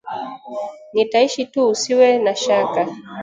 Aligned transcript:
Nitaishi 0.93 1.41
tu 1.51 1.61
usiwe 1.73 2.07
na 2.23 2.33
shaka!” 2.43 2.81